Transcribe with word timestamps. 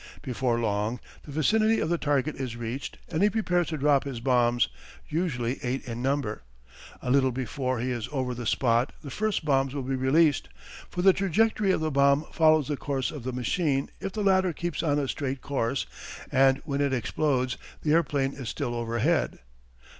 Before 0.23 0.59
long 0.59 0.99
the 1.25 1.31
vicinity 1.31 1.79
of 1.79 1.87
the 1.89 1.99
target 1.99 2.35
is 2.35 2.55
reached 2.55 2.97
and 3.09 3.21
he 3.21 3.29
prepares 3.29 3.67
to 3.67 3.77
drop 3.77 4.03
his 4.03 4.19
bombs, 4.19 4.67
usually 5.07 5.59
eight 5.61 5.87
in 5.87 6.01
number. 6.01 6.41
A 7.03 7.11
little 7.11 7.31
before 7.31 7.79
he 7.79 7.91
is 7.91 8.09
over 8.11 8.33
the 8.33 8.47
spot 8.47 8.93
the 9.03 9.11
first 9.11 9.45
bombs 9.45 9.75
will 9.75 9.83
be 9.83 9.93
released, 9.95 10.49
for 10.89 11.03
the 11.03 11.13
trajectory 11.13 11.69
of 11.69 11.81
the 11.81 11.91
bomb 11.91 12.23
follows 12.31 12.67
the 12.67 12.77
course 12.77 13.11
of 13.11 13.23
the 13.23 13.31
machine 13.31 13.91
if 13.99 14.11
the 14.11 14.23
latter 14.23 14.53
keeps 14.53 14.81
on 14.81 14.97
a 14.97 15.07
straight 15.07 15.43
course 15.43 15.85
and 16.31 16.63
when 16.65 16.81
it 16.81 16.93
explodes 16.93 17.55
the 17.83 17.91
airplane 17.93 18.33
is 18.33 18.49
still 18.49 18.73
overhead. 18.73 19.37